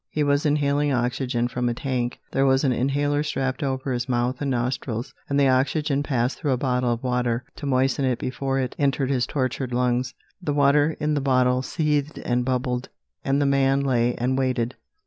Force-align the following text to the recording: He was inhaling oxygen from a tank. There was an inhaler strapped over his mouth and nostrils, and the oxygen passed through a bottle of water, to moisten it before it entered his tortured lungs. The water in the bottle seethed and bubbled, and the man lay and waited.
He 0.09 0.23
was 0.23 0.47
inhaling 0.47 0.91
oxygen 0.91 1.47
from 1.47 1.69
a 1.69 1.75
tank. 1.75 2.19
There 2.31 2.47
was 2.47 2.63
an 2.63 2.73
inhaler 2.73 3.21
strapped 3.21 3.61
over 3.61 3.91
his 3.91 4.09
mouth 4.09 4.41
and 4.41 4.49
nostrils, 4.49 5.13
and 5.29 5.39
the 5.39 5.47
oxygen 5.47 6.01
passed 6.01 6.39
through 6.39 6.53
a 6.53 6.57
bottle 6.57 6.91
of 6.91 7.03
water, 7.03 7.43
to 7.57 7.67
moisten 7.67 8.03
it 8.03 8.17
before 8.17 8.57
it 8.59 8.75
entered 8.79 9.11
his 9.11 9.27
tortured 9.27 9.73
lungs. 9.75 10.15
The 10.41 10.53
water 10.55 10.97
in 10.99 11.13
the 11.13 11.21
bottle 11.21 11.61
seethed 11.61 12.17
and 12.17 12.43
bubbled, 12.43 12.89
and 13.23 13.39
the 13.39 13.45
man 13.45 13.81
lay 13.81 14.15
and 14.15 14.35
waited. 14.39 14.73